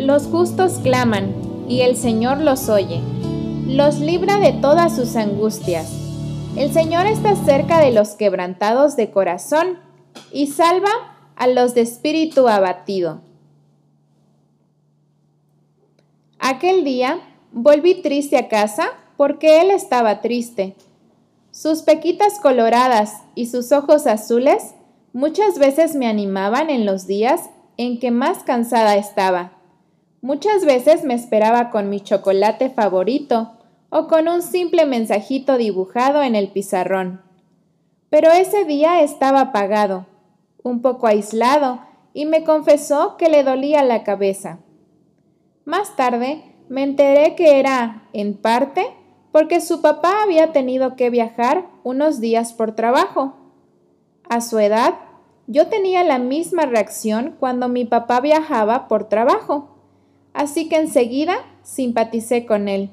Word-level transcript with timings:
Los 0.00 0.28
justos 0.28 0.78
claman, 0.82 1.34
y 1.68 1.82
el 1.82 1.94
Señor 1.94 2.40
los 2.40 2.70
oye. 2.70 3.02
Los 3.66 3.98
libra 3.98 4.38
de 4.38 4.54
todas 4.54 4.96
sus 4.96 5.14
angustias. 5.14 5.92
El 6.56 6.72
Señor 6.72 7.04
está 7.04 7.36
cerca 7.36 7.80
de 7.80 7.92
los 7.92 8.12
quebrantados 8.12 8.96
de 8.96 9.10
corazón, 9.10 9.78
y 10.32 10.46
salva 10.46 10.88
a 11.36 11.46
los 11.48 11.74
de 11.74 11.82
espíritu 11.82 12.48
abatido. 12.48 13.20
Aquel 16.38 16.82
día 16.82 17.20
volví 17.52 18.00
triste 18.00 18.38
a 18.38 18.48
casa 18.48 18.92
porque 19.18 19.60
él 19.60 19.70
estaba 19.70 20.22
triste. 20.22 20.76
Sus 21.50 21.82
pequitas 21.82 22.40
coloradas 22.40 23.18
y 23.34 23.48
sus 23.48 23.70
ojos 23.70 24.06
azules 24.06 24.74
muchas 25.12 25.58
veces 25.58 25.94
me 25.94 26.06
animaban 26.06 26.70
en 26.70 26.86
los 26.86 27.06
días 27.06 27.50
en 27.76 28.00
que 28.00 28.10
más 28.10 28.44
cansada 28.44 28.96
estaba. 28.96 29.59
Muchas 30.22 30.66
veces 30.66 31.04
me 31.04 31.14
esperaba 31.14 31.70
con 31.70 31.88
mi 31.88 32.00
chocolate 32.00 32.68
favorito 32.68 33.52
o 33.88 34.06
con 34.06 34.28
un 34.28 34.42
simple 34.42 34.84
mensajito 34.84 35.56
dibujado 35.56 36.22
en 36.22 36.34
el 36.34 36.48
pizarrón. 36.48 37.22
Pero 38.10 38.30
ese 38.30 38.64
día 38.64 39.02
estaba 39.02 39.40
apagado, 39.40 40.06
un 40.62 40.82
poco 40.82 41.06
aislado, 41.06 41.80
y 42.12 42.26
me 42.26 42.44
confesó 42.44 43.16
que 43.16 43.28
le 43.28 43.44
dolía 43.44 43.82
la 43.82 44.02
cabeza. 44.02 44.58
Más 45.64 45.96
tarde 45.96 46.42
me 46.68 46.82
enteré 46.82 47.34
que 47.34 47.58
era, 47.58 48.08
en 48.12 48.36
parte, 48.36 48.84
porque 49.32 49.60
su 49.60 49.80
papá 49.80 50.22
había 50.22 50.52
tenido 50.52 50.96
que 50.96 51.08
viajar 51.08 51.66
unos 51.82 52.20
días 52.20 52.52
por 52.52 52.72
trabajo. 52.74 53.34
A 54.28 54.40
su 54.40 54.58
edad, 54.58 54.94
yo 55.46 55.68
tenía 55.68 56.04
la 56.04 56.18
misma 56.18 56.66
reacción 56.66 57.36
cuando 57.38 57.68
mi 57.68 57.84
papá 57.84 58.20
viajaba 58.20 58.86
por 58.86 59.08
trabajo, 59.08 59.69
así 60.32 60.68
que 60.68 60.76
enseguida 60.76 61.36
simpaticé 61.62 62.46
con 62.46 62.68
él. 62.68 62.90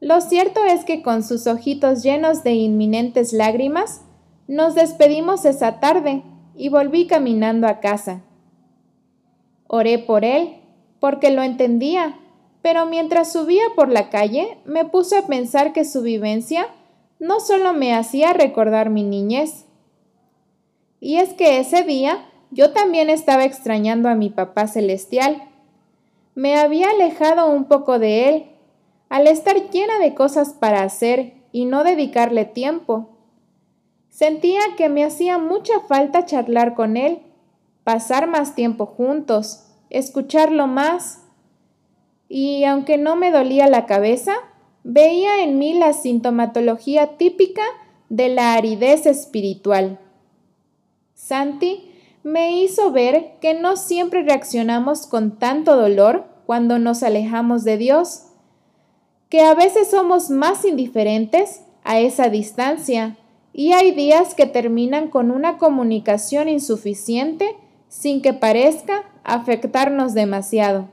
Lo 0.00 0.20
cierto 0.20 0.64
es 0.64 0.84
que 0.84 1.02
con 1.02 1.22
sus 1.22 1.46
ojitos 1.46 2.02
llenos 2.02 2.42
de 2.42 2.54
inminentes 2.54 3.32
lágrimas, 3.32 4.02
nos 4.48 4.74
despedimos 4.74 5.44
esa 5.44 5.78
tarde 5.78 6.22
y 6.56 6.68
volví 6.68 7.06
caminando 7.06 7.66
a 7.68 7.80
casa. 7.80 8.22
Oré 9.66 9.98
por 9.98 10.24
él, 10.24 10.56
porque 10.98 11.30
lo 11.30 11.42
entendía 11.42 12.16
pero 12.62 12.86
mientras 12.86 13.32
subía 13.32 13.62
por 13.74 13.88
la 13.88 14.10
calle 14.10 14.58
me 14.64 14.84
puse 14.84 15.16
a 15.16 15.26
pensar 15.26 15.72
que 15.72 15.84
su 15.84 16.02
vivencia 16.02 16.66
no 17.18 17.40
solo 17.40 17.72
me 17.72 17.94
hacía 17.94 18.32
recordar 18.32 18.90
mi 18.90 19.02
niñez. 19.02 19.66
Y 21.00 21.16
es 21.16 21.32
que 21.32 21.58
ese 21.58 21.82
día 21.82 22.26
yo 22.50 22.72
también 22.72 23.08
estaba 23.08 23.44
extrañando 23.44 24.08
a 24.08 24.14
mi 24.14 24.28
papá 24.30 24.66
celestial. 24.66 25.42
Me 26.34 26.56
había 26.56 26.90
alejado 26.90 27.50
un 27.50 27.64
poco 27.64 27.98
de 27.98 28.28
él, 28.28 28.46
al 29.08 29.26
estar 29.26 29.70
llena 29.70 29.98
de 29.98 30.14
cosas 30.14 30.54
para 30.54 30.82
hacer 30.82 31.34
y 31.52 31.64
no 31.64 31.84
dedicarle 31.84 32.44
tiempo. 32.44 33.10
Sentía 34.08 34.60
que 34.76 34.88
me 34.88 35.04
hacía 35.04 35.38
mucha 35.38 35.80
falta 35.80 36.24
charlar 36.24 36.74
con 36.74 36.96
él, 36.96 37.22
pasar 37.84 38.26
más 38.28 38.54
tiempo 38.54 38.86
juntos, 38.86 39.66
escucharlo 39.90 40.66
más 40.66 41.24
y 42.28 42.64
aunque 42.64 42.96
no 42.96 43.16
me 43.16 43.32
dolía 43.32 43.66
la 43.66 43.86
cabeza, 43.86 44.34
veía 44.84 45.42
en 45.42 45.58
mí 45.58 45.74
la 45.74 45.92
sintomatología 45.92 47.16
típica 47.16 47.62
de 48.08 48.28
la 48.28 48.54
aridez 48.54 49.06
espiritual. 49.06 49.98
Santi 51.14 51.89
me 52.22 52.60
hizo 52.62 52.90
ver 52.92 53.38
que 53.40 53.54
no 53.54 53.76
siempre 53.76 54.22
reaccionamos 54.22 55.06
con 55.06 55.38
tanto 55.38 55.76
dolor 55.76 56.26
cuando 56.46 56.78
nos 56.78 57.02
alejamos 57.02 57.64
de 57.64 57.76
Dios, 57.76 58.24
que 59.28 59.42
a 59.42 59.54
veces 59.54 59.90
somos 59.90 60.30
más 60.30 60.64
indiferentes 60.64 61.62
a 61.84 62.00
esa 62.00 62.28
distancia 62.28 63.16
y 63.52 63.72
hay 63.72 63.92
días 63.92 64.34
que 64.34 64.46
terminan 64.46 65.08
con 65.08 65.30
una 65.30 65.58
comunicación 65.58 66.48
insuficiente 66.48 67.56
sin 67.88 68.22
que 68.22 68.32
parezca 68.32 69.04
afectarnos 69.24 70.14
demasiado. 70.14 70.88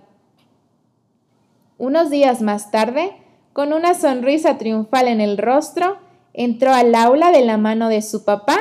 Unos 1.78 2.10
días 2.10 2.42
más 2.42 2.72
tarde, 2.72 3.12
con 3.54 3.74
una 3.74 3.94
sonrisa 3.94 4.58
triunfal 4.58 5.08
en 5.08 5.22
el 5.22 5.38
rostro, 5.38 5.98
entró 6.34 6.74
al 6.74 6.94
aula 6.96 7.32
de 7.32 7.42
la 7.42 7.58
mano 7.58 7.90
de 7.90 8.02
su 8.02 8.24
papá 8.24 8.60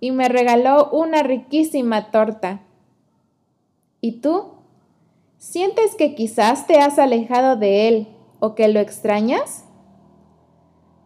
y 0.00 0.10
me 0.10 0.28
regaló 0.28 0.90
una 0.90 1.22
riquísima 1.22 2.10
torta. 2.10 2.62
¿Y 4.00 4.20
tú? 4.20 4.54
¿Sientes 5.38 5.94
que 5.94 6.14
quizás 6.14 6.66
te 6.66 6.80
has 6.80 6.98
alejado 6.98 7.56
de 7.56 7.88
él 7.88 8.08
o 8.40 8.54
que 8.54 8.68
lo 8.68 8.80
extrañas? 8.80 9.64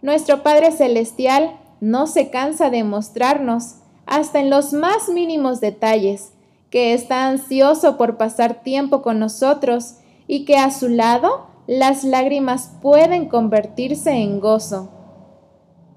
Nuestro 0.00 0.42
Padre 0.42 0.70
Celestial 0.70 1.58
no 1.80 2.06
se 2.06 2.30
cansa 2.30 2.70
de 2.70 2.84
mostrarnos, 2.84 3.76
hasta 4.06 4.38
en 4.38 4.50
los 4.50 4.72
más 4.72 5.08
mínimos 5.08 5.60
detalles, 5.60 6.32
que 6.70 6.92
está 6.92 7.26
ansioso 7.26 7.96
por 7.96 8.16
pasar 8.16 8.62
tiempo 8.62 9.02
con 9.02 9.18
nosotros 9.18 9.96
y 10.26 10.44
que 10.44 10.56
a 10.56 10.70
su 10.70 10.88
lado 10.88 11.46
las 11.66 12.04
lágrimas 12.04 12.72
pueden 12.82 13.28
convertirse 13.28 14.10
en 14.10 14.40
gozo. 14.40 14.90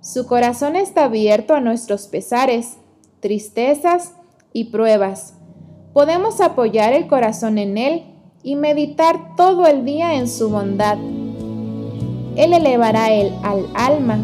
Su 0.02 0.28
corazón 0.28 0.76
está 0.76 1.06
abierto 1.06 1.54
a 1.54 1.60
nuestros 1.60 2.08
pesares, 2.08 2.78
tristezas 3.20 4.14
y 4.54 4.66
pruebas. 4.66 5.34
Podemos 5.94 6.42
apoyar 6.42 6.94
el 6.94 7.08
corazón 7.08 7.58
en 7.58 7.78
Él 7.78 8.04
y 8.44 8.56
meditar 8.56 9.36
todo 9.36 9.66
el 9.68 9.84
día 9.86 10.16
en 10.16 10.28
su 10.28 10.50
bondad. 10.50 10.98
Él 12.36 12.54
elevará 12.54 13.12
el 13.12 13.34
al 13.44 13.68
alma 13.74 14.20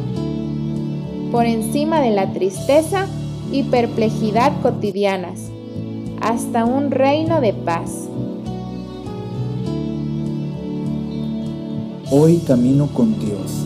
por 1.32 1.46
encima 1.48 2.00
de 2.00 2.12
la 2.12 2.32
tristeza 2.32 3.08
y 3.52 3.64
perplejidad 3.64 4.52
cotidianas, 4.62 5.50
hasta 6.22 6.64
un 6.64 6.92
reino 6.92 7.42
de 7.42 7.54
paz. 7.54 8.08
Hoy 12.12 12.38
Camino 12.46 12.88
con 12.94 13.20
Dios, 13.20 13.66